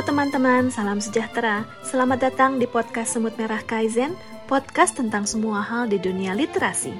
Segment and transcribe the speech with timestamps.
[0.00, 1.68] Teman-teman, salam sejahtera.
[1.84, 4.16] Selamat datang di podcast Semut Merah Kaizen,
[4.48, 6.96] podcast tentang semua hal di dunia literasi.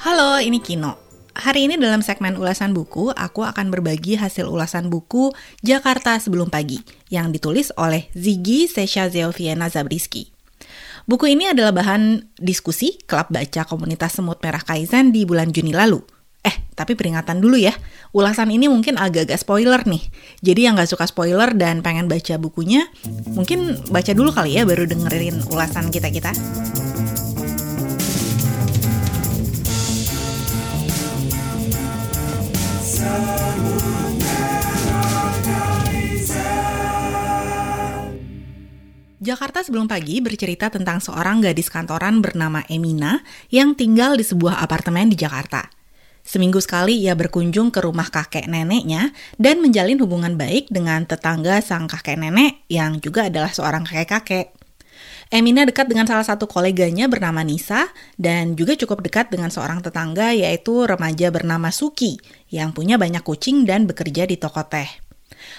[0.00, 0.96] Halo, ini Kino.
[1.36, 5.28] Hari ini dalam segmen ulasan buku, aku akan berbagi hasil ulasan buku
[5.60, 6.80] Jakarta Sebelum Pagi
[7.12, 10.33] yang ditulis oleh Ziggy Sesha Zeoviena Zabriski.
[11.04, 16.00] Buku ini adalah bahan diskusi klub baca komunitas Semut Merah Kaizen di bulan Juni lalu.
[16.44, 17.76] Eh, tapi peringatan dulu ya,
[18.16, 20.00] ulasan ini mungkin agak-agak spoiler nih.
[20.40, 22.88] Jadi yang gak suka spoiler dan pengen baca bukunya,
[23.32, 26.32] mungkin baca dulu kali ya baru dengerin ulasan kita-kita.
[39.24, 45.08] Jakarta sebelum pagi bercerita tentang seorang gadis kantoran bernama Emina yang tinggal di sebuah apartemen
[45.08, 45.64] di Jakarta.
[46.20, 51.88] Seminggu sekali ia berkunjung ke rumah kakek neneknya dan menjalin hubungan baik dengan tetangga sang
[51.88, 54.52] kakek nenek yang juga adalah seorang kakek-kakek.
[55.32, 57.88] Emina dekat dengan salah satu koleganya bernama Nisa
[58.20, 62.20] dan juga cukup dekat dengan seorang tetangga yaitu remaja bernama Suki
[62.52, 65.03] yang punya banyak kucing dan bekerja di toko teh.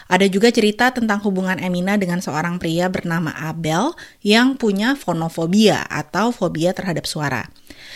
[0.06, 6.30] Ada juga cerita tentang hubungan Emina dengan seorang pria bernama Abel yang punya fonofobia atau
[6.30, 7.50] fobia terhadap suara.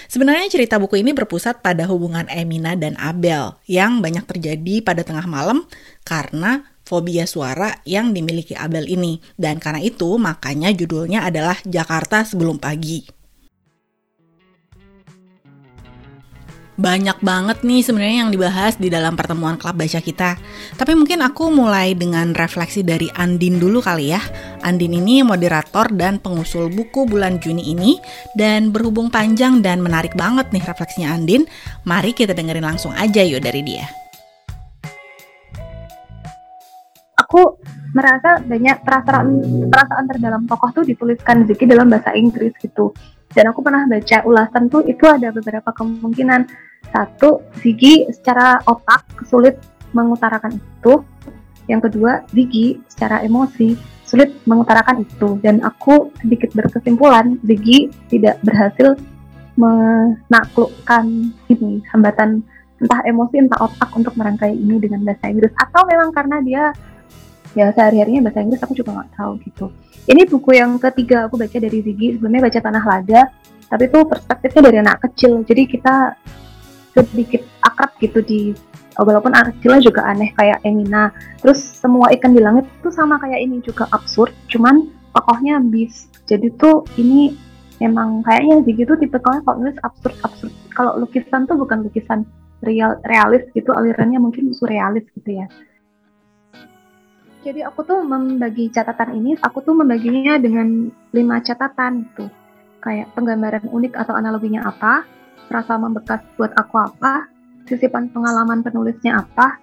[0.10, 5.30] Sebenarnya cerita buku ini berpusat pada hubungan Emina dan Abel yang banyak terjadi pada tengah
[5.30, 5.70] malam
[6.02, 9.22] karena fobia suara yang dimiliki Abel ini.
[9.38, 13.19] Dan karena itu makanya judulnya adalah Jakarta Sebelum Pagi.
[16.80, 20.40] Banyak banget nih sebenarnya yang dibahas di dalam pertemuan klub baca kita.
[20.80, 24.24] Tapi mungkin aku mulai dengan refleksi dari Andin dulu kali ya.
[24.64, 28.00] Andin ini moderator dan pengusul buku bulan Juni ini
[28.40, 31.44] dan berhubung panjang dan menarik banget nih refleksinya Andin.
[31.84, 33.84] Mari kita dengerin langsung aja yuk dari dia.
[37.20, 37.60] Aku
[37.92, 39.28] merasa banyak perasaan
[39.68, 42.96] perasaan terdalam tokoh tuh dituliskan Ziki dalam bahasa Inggris gitu
[43.34, 46.50] dan aku pernah baca ulasan tuh itu ada beberapa kemungkinan
[46.90, 49.58] satu Ziggy secara otak sulit
[49.94, 51.02] mengutarakan itu.
[51.70, 55.38] Yang kedua Ziggy secara emosi sulit mengutarakan itu.
[55.42, 58.98] Dan aku sedikit berkesimpulan Ziggy tidak berhasil
[59.60, 61.06] menaklukkan
[61.52, 62.42] ini hambatan
[62.80, 65.54] entah emosi entah otak untuk merangkai ini dengan bahasa Inggris.
[65.60, 66.64] Atau memang karena dia
[67.58, 69.66] ya sehari-harinya bahasa Inggris aku juga nggak tahu gitu.
[70.10, 72.18] Ini buku yang ketiga aku baca dari Ziggy.
[72.18, 73.22] Sebelumnya baca Tanah Lada
[73.70, 75.46] tapi itu perspektifnya dari anak kecil.
[75.46, 76.18] Jadi kita
[77.08, 78.52] sedikit akrab gitu di
[79.00, 81.14] walaupun anak kecilnya juga aneh kayak Emina.
[81.40, 84.36] Terus semua ikan di langit itu sama kayak ini juga absurd.
[84.52, 87.34] Cuman tokohnya bis jadi tuh ini
[87.80, 90.54] emang kayaknya tuh tipikalnya kalau nulis absurd absurd.
[90.76, 92.28] Kalau lukisan tuh bukan lukisan
[92.60, 95.48] real realis gitu alirannya mungkin surrealis gitu ya.
[97.40, 102.28] Jadi aku tuh membagi catatan ini, aku tuh membaginya dengan lima catatan tuh.
[102.84, 105.08] Kayak penggambaran unik atau analoginya apa,
[105.48, 107.32] rasa membekas buat aku apa,
[107.70, 109.56] sisipan pengalaman penulisnya apa,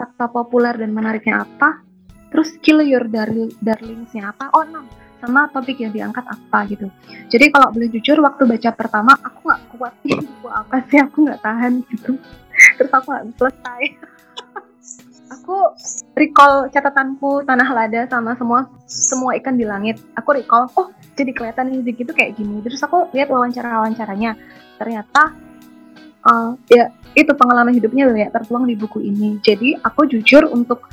[0.00, 1.84] fakta populer dan menariknya apa,
[2.32, 4.88] terus kill your darling darlingsnya apa, oh enam,
[5.20, 6.88] sama topik yang diangkat apa gitu.
[7.28, 11.16] Jadi kalau boleh jujur waktu baca pertama aku nggak kuat nih buku apa sih aku
[11.28, 12.16] nggak tahan gitu.
[12.80, 13.82] Terus aku nggak selesai
[15.50, 15.74] aku
[16.14, 19.98] recall catatanku tanah lada sama semua semua ikan di langit.
[20.14, 22.62] Aku recall oh jadi kelihatan Rizik itu kayak gini.
[22.62, 24.38] Terus aku lihat wawancara wawancaranya
[24.78, 25.34] ternyata
[26.22, 29.42] uh, ya itu pengalaman hidupnya ya tertuang di buku ini.
[29.42, 30.86] Jadi aku jujur untuk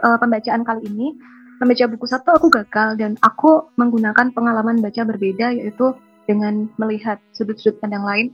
[0.00, 1.12] uh, pembacaan kali ini
[1.60, 5.92] membaca buku satu aku gagal dan aku menggunakan pengalaman baca berbeda yaitu
[6.24, 8.32] dengan melihat sudut-sudut pandang lain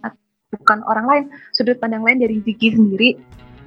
[0.55, 3.19] bukan orang lain sudut pandang lain dari Ziki sendiri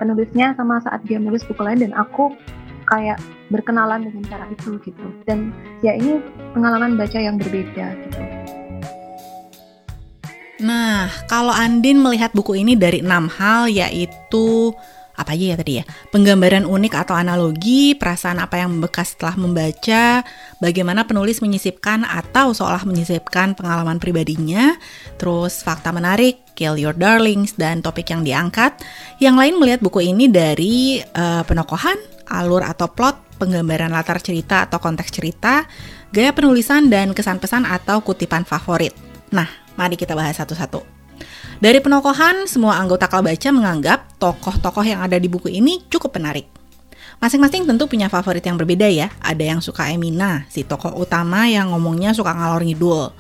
[0.04, 2.36] penulisnya sama saat dia nulis buku lain dan aku
[2.84, 3.16] kayak
[3.48, 6.20] berkenalan dengan cara itu gitu dan ya ini
[6.52, 8.20] pengalaman baca yang berbeda gitu.
[10.64, 14.72] Nah, kalau Andin melihat buku ini dari enam hal yaitu
[15.24, 15.84] apa aja ya tadi ya?
[16.12, 20.22] Penggambaran unik atau analogi, perasaan apa yang membekas setelah membaca,
[20.60, 24.76] bagaimana penulis menyisipkan atau seolah menyisipkan pengalaman pribadinya,
[25.16, 28.76] terus fakta menarik, kill your darlings, dan topik yang diangkat.
[29.18, 31.98] Yang lain melihat buku ini dari uh, penokohan,
[32.30, 35.66] alur atau plot, penggambaran latar cerita atau konteks cerita,
[36.14, 38.94] gaya penulisan, dan kesan pesan atau kutipan favorit.
[39.34, 39.50] Nah,
[39.80, 40.93] mari kita bahas satu-satu.
[41.64, 46.46] Dari penokohan, semua anggota klub baca menganggap tokoh-tokoh yang ada di buku ini cukup menarik.
[47.24, 49.08] Masing-masing tentu punya favorit yang berbeda ya.
[49.24, 53.16] Ada yang suka Emina, si tokoh utama yang ngomongnya suka ngalor ngidul.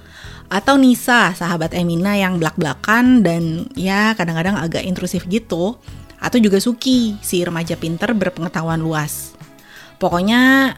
[0.51, 5.79] Atau Nisa, sahabat Emina yang belak-belakan dan ya kadang-kadang agak intrusif gitu.
[6.19, 9.39] Atau juga Suki, si remaja pinter berpengetahuan luas.
[10.03, 10.75] Pokoknya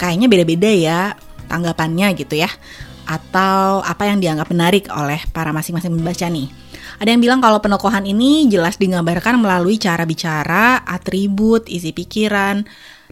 [0.00, 1.00] kayaknya beda-beda ya
[1.52, 2.48] tanggapannya gitu ya.
[3.08, 6.52] Atau apa yang dianggap menarik oleh para masing-masing pembaca nih.
[7.00, 12.68] Ada yang bilang kalau penokohan ini jelas digambarkan melalui cara bicara, atribut, isi pikiran,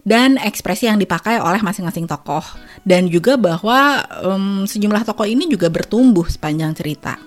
[0.07, 2.45] dan ekspresi yang dipakai oleh masing-masing tokoh
[2.87, 7.19] dan juga bahwa um, sejumlah tokoh ini juga bertumbuh sepanjang cerita.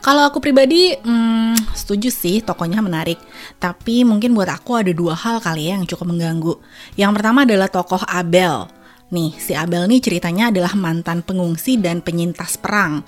[0.00, 3.20] Kalau aku pribadi, hmm, setuju sih tokonya menarik.
[3.60, 6.56] Tapi mungkin buat aku ada dua hal kali ya yang cukup mengganggu.
[6.96, 8.79] Yang pertama adalah tokoh Abel.
[9.10, 13.02] Nih, si Abel nih ceritanya adalah mantan pengungsi dan penyintas perang.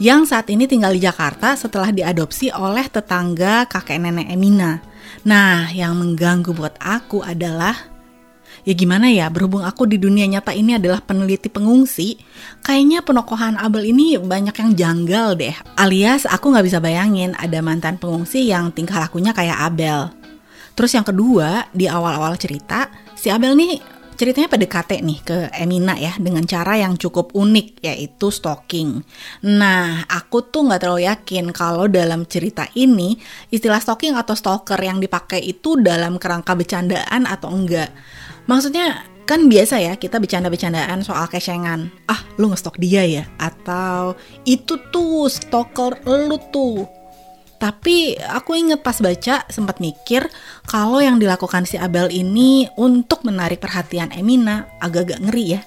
[0.00, 4.80] Yang saat ini tinggal di Jakarta setelah diadopsi oleh tetangga kakek nenek Emina.
[5.28, 7.94] Nah, yang mengganggu buat aku adalah
[8.64, 12.16] Ya gimana ya, berhubung aku di dunia nyata ini adalah peneliti pengungsi,
[12.64, 15.52] kayaknya penokohan Abel ini banyak yang janggal deh.
[15.76, 20.08] Alias aku nggak bisa bayangin ada mantan pengungsi yang tingkah lakunya kayak Abel.
[20.72, 23.93] Terus yang kedua, di awal-awal cerita, si Abel nih
[24.24, 29.04] ceritanya PDKT nih ke Emina ya dengan cara yang cukup unik yaitu stalking.
[29.44, 33.20] Nah, aku tuh nggak terlalu yakin kalau dalam cerita ini
[33.52, 37.92] istilah stalking atau stalker yang dipakai itu dalam kerangka bercandaan atau enggak.
[38.48, 41.92] Maksudnya kan biasa ya kita bercanda-bercandaan soal kesengan.
[42.08, 43.28] Ah, lu ngestok dia ya?
[43.36, 44.16] Atau
[44.48, 47.03] itu tuh stalker lu tuh.
[47.58, 50.26] Tapi aku inget pas baca sempat mikir
[50.68, 55.60] kalau yang dilakukan si Abel ini untuk menarik perhatian Emina agak-agak ngeri ya.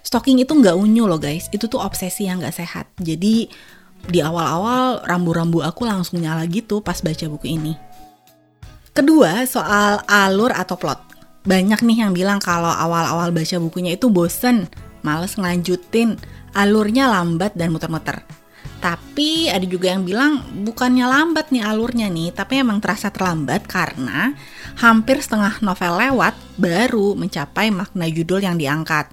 [0.00, 2.86] Stalking itu nggak unyu loh guys, itu tuh obsesi yang nggak sehat.
[3.00, 3.50] Jadi
[4.00, 7.74] di awal-awal rambu-rambu aku langsung nyala gitu pas baca buku ini.
[8.90, 11.10] Kedua, soal alur atau plot
[11.40, 14.68] banyak nih yang bilang kalau awal-awal baca bukunya itu bosen,
[15.00, 16.20] males ngelanjutin,
[16.52, 18.20] alurnya lambat dan muter-muter.
[18.80, 24.32] Tapi ada juga yang bilang bukannya lambat nih alurnya nih, tapi emang terasa terlambat karena
[24.80, 29.12] hampir setengah novel lewat baru mencapai makna judul yang diangkat.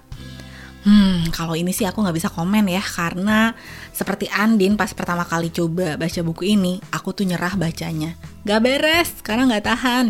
[0.88, 3.52] Hmm, kalau ini sih aku nggak bisa komen ya karena
[3.92, 8.16] seperti Andin pas pertama kali coba baca buku ini, aku tuh nyerah bacanya.
[8.48, 10.06] Gak beres, karena nggak tahan.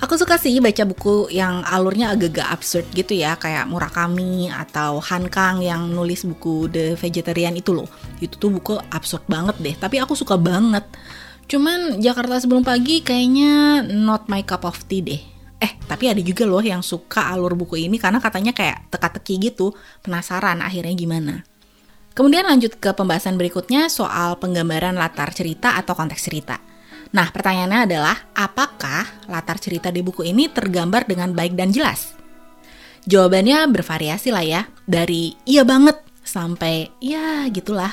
[0.00, 5.28] Aku suka sih baca buku yang alurnya agak-agak absurd gitu ya, kayak Murakami atau Han
[5.28, 7.84] Kang yang nulis buku The Vegetarian itu loh.
[8.16, 10.88] Itu tuh buku absurd banget deh, tapi aku suka banget.
[11.52, 15.20] Cuman Jakarta sebelum pagi kayaknya not my cup of tea deh.
[15.60, 19.76] Eh, tapi ada juga loh yang suka alur buku ini karena katanya kayak teka-teki gitu,
[20.00, 21.34] penasaran akhirnya gimana.
[22.16, 26.69] Kemudian lanjut ke pembahasan berikutnya soal penggambaran latar cerita atau konteks cerita.
[27.10, 32.14] Nah, pertanyaannya adalah, apakah latar cerita di buku ini tergambar dengan baik dan jelas?
[33.10, 37.90] Jawabannya bervariasi lah ya, dari iya banget sampai ya gitulah.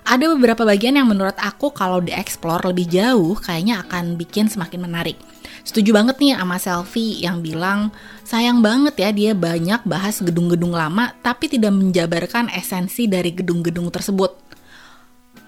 [0.00, 5.20] Ada beberapa bagian yang menurut aku kalau dieksplor lebih jauh kayaknya akan bikin semakin menarik.
[5.60, 7.92] Setuju banget nih sama Selfie yang bilang
[8.24, 14.49] sayang banget ya dia banyak bahas gedung-gedung lama tapi tidak menjabarkan esensi dari gedung-gedung tersebut.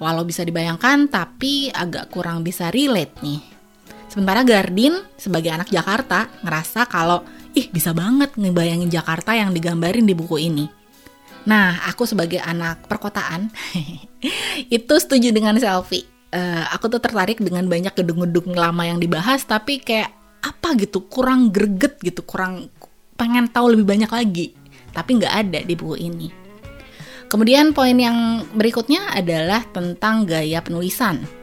[0.02, 3.38] Walau bisa dibayangkan, tapi agak kurang bisa relate nih.
[4.10, 7.22] Sementara Gardin, sebagai anak Jakarta, ngerasa kalau,
[7.54, 10.66] ih bisa banget ngebayangin Jakarta yang digambarin di buku ini.
[11.46, 13.46] Nah, aku sebagai anak perkotaan,
[14.76, 16.02] itu setuju dengan selfie.
[16.34, 20.10] Uh, aku tuh tertarik dengan banyak gedung-gedung lama yang dibahas, tapi kayak
[20.42, 22.74] apa gitu, kurang greget gitu, kurang
[23.14, 24.46] pengen tahu lebih banyak lagi.
[24.90, 26.41] Tapi nggak ada di buku ini.
[27.32, 31.41] Kemudian poin yang berikutnya adalah tentang gaya penulisan.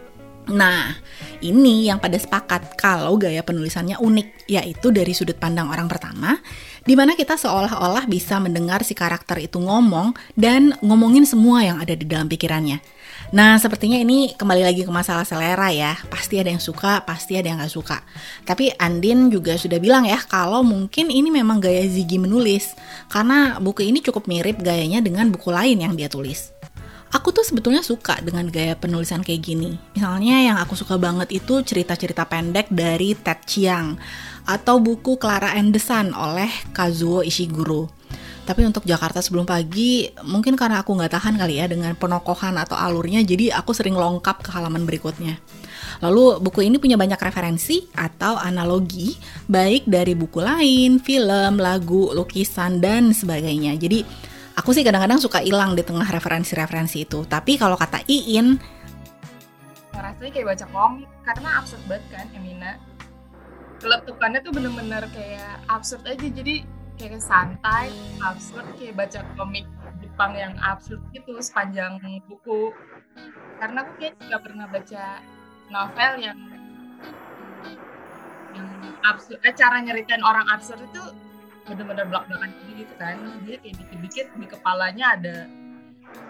[0.49, 0.97] Nah,
[1.39, 6.41] ini yang pada sepakat kalau gaya penulisannya unik, yaitu dari sudut pandang orang pertama,
[6.83, 11.93] di mana kita seolah-olah bisa mendengar si karakter itu ngomong dan ngomongin semua yang ada
[11.93, 12.81] di dalam pikirannya.
[13.29, 15.93] Nah, sepertinya ini kembali lagi ke masalah selera ya.
[16.09, 18.01] Pasti ada yang suka, pasti ada yang gak suka.
[18.41, 22.73] Tapi Andin juga sudah bilang ya, kalau mungkin ini memang gaya Ziggy menulis.
[23.05, 26.58] Karena buku ini cukup mirip gayanya dengan buku lain yang dia tulis.
[27.09, 29.81] Aku tuh sebetulnya suka dengan gaya penulisan kayak gini.
[29.97, 33.97] Misalnya yang aku suka banget itu cerita-cerita pendek dari Ted Chiang
[34.45, 35.73] atau buku Clara and
[36.13, 37.89] oleh Kazuo Ishiguro.
[38.49, 42.73] Tapi untuk Jakarta sebelum pagi, mungkin karena aku nggak tahan kali ya dengan penokohan atau
[42.73, 45.37] alurnya, jadi aku sering longkap ke halaman berikutnya.
[46.01, 49.13] Lalu buku ini punya banyak referensi atau analogi,
[49.45, 53.77] baik dari buku lain, film, lagu, lukisan, dan sebagainya.
[53.77, 54.01] Jadi
[54.59, 57.23] aku sih kadang-kadang suka hilang di tengah referensi-referensi itu.
[57.23, 58.59] Tapi kalau kata Iin,
[60.19, 62.75] rasanya kayak baca komik karena absurd banget kan Emina?
[63.79, 66.27] Keletupannya tuh bener-bener kayak absurd aja.
[66.27, 66.67] Jadi
[66.99, 67.87] kayak santai
[68.19, 69.63] absurd kayak baca komik
[70.03, 72.75] Jepang yang absurd gitu sepanjang buku.
[73.63, 75.03] Karena aku kayak juga pernah baca
[75.71, 76.39] novel yang
[78.51, 78.69] yang
[79.07, 79.39] absurd.
[79.47, 81.03] Eh, cara nyeritain orang absurd itu
[81.69, 85.35] bener-bener belak-belakan gitu kan dia kayak dikit-dikit di kepalanya ada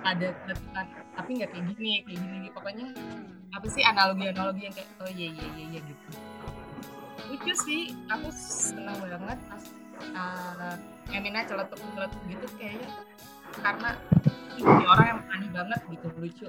[0.04, 2.54] ada ketukan tapi nggak kayak gini kayak gini gitu.
[2.56, 2.88] pokoknya
[3.56, 6.08] apa sih analogi-analogi yang kayak oh iya iya iya, iya gitu
[7.30, 9.64] lucu sih aku senang banget pas
[10.18, 10.76] uh,
[11.14, 12.90] Emina celetuk-celetuk gitu kayaknya
[13.60, 13.90] karena
[14.60, 16.48] ini orang yang aneh banget gitu lucu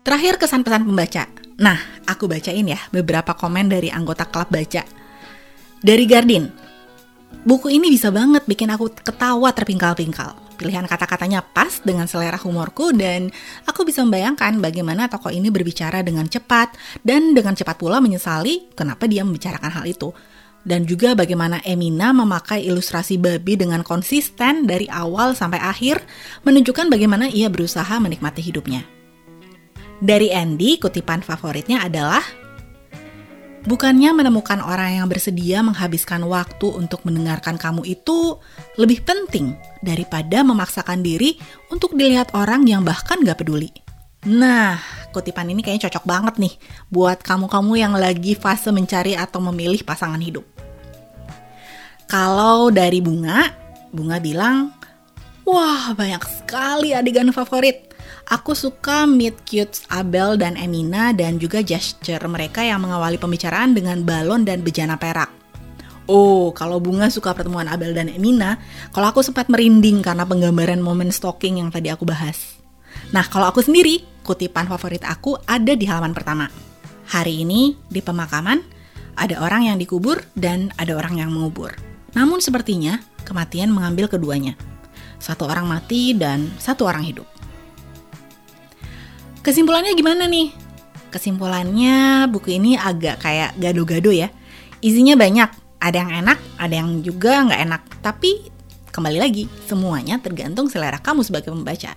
[0.00, 1.28] Terakhir kesan pesan pembaca.
[1.60, 1.76] Nah,
[2.08, 4.82] aku bacain ya beberapa komen dari anggota klub baca.
[5.80, 6.44] Dari Gardin,
[7.48, 10.36] buku ini bisa banget bikin aku ketawa terpingkal-pingkal.
[10.60, 13.32] Pilihan kata-katanya pas dengan selera humorku dan
[13.64, 19.08] aku bisa membayangkan bagaimana tokoh ini berbicara dengan cepat dan dengan cepat pula menyesali kenapa
[19.08, 20.12] dia membicarakan hal itu.
[20.60, 26.04] Dan juga bagaimana Emina memakai ilustrasi babi dengan konsisten dari awal sampai akhir
[26.44, 28.84] menunjukkan bagaimana ia berusaha menikmati hidupnya.
[30.04, 32.20] Dari Andy, kutipan favoritnya adalah
[33.60, 38.40] Bukannya menemukan orang yang bersedia menghabiskan waktu untuk mendengarkan kamu itu
[38.80, 39.52] lebih penting
[39.84, 41.36] daripada memaksakan diri
[41.68, 43.68] untuk dilihat orang yang bahkan gak peduli.
[44.24, 44.80] Nah,
[45.12, 46.54] kutipan ini kayaknya cocok banget nih
[46.88, 50.44] buat kamu-kamu yang lagi fase mencari atau memilih pasangan hidup.
[52.08, 53.44] Kalau dari Bunga,
[53.92, 54.72] Bunga bilang,
[55.44, 57.89] Wah, banyak sekali adegan favorit.
[58.30, 64.06] Aku suka meet cute Abel dan Emina dan juga gesture mereka yang mengawali pembicaraan dengan
[64.06, 65.26] balon dan bejana perak.
[66.06, 68.62] Oh, kalau Bunga suka pertemuan Abel dan Emina,
[68.94, 72.54] kalau aku sempat merinding karena penggambaran momen stalking yang tadi aku bahas.
[73.10, 76.46] Nah, kalau aku sendiri, kutipan favorit aku ada di halaman pertama.
[77.10, 78.62] Hari ini, di pemakaman,
[79.18, 81.74] ada orang yang dikubur dan ada orang yang mengubur.
[82.14, 84.54] Namun sepertinya, kematian mengambil keduanya.
[85.18, 87.39] Satu orang mati dan satu orang hidup.
[89.40, 90.52] Kesimpulannya gimana nih?
[91.08, 94.28] Kesimpulannya buku ini agak kayak gado-gado ya.
[94.84, 95.48] Isinya banyak,
[95.80, 97.82] ada yang enak, ada yang juga nggak enak.
[98.04, 98.52] Tapi
[98.92, 101.96] kembali lagi, semuanya tergantung selera kamu sebagai pembaca.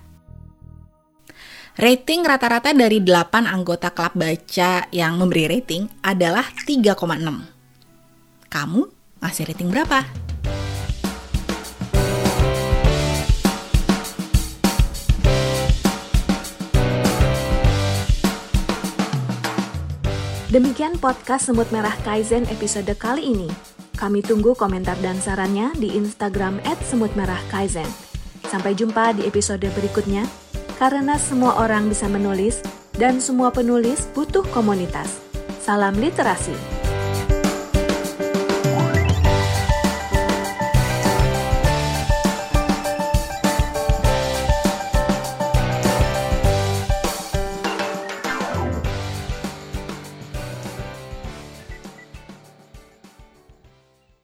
[1.75, 6.95] Rating rata-rata dari 8 anggota klub baca yang memberi rating adalah 3,6.
[8.47, 8.81] Kamu
[9.19, 9.99] ngasih rating berapa?
[20.53, 23.49] Demikian podcast Semut Merah Kaizen episode kali ini.
[23.97, 27.89] Kami tunggu komentar dan sarannya di Instagram @semutmerahkaizen.
[28.45, 30.29] Sampai jumpa di episode berikutnya.
[30.77, 32.61] Karena semua orang bisa menulis
[33.01, 35.25] dan semua penulis butuh komunitas.
[35.57, 36.72] Salam literasi.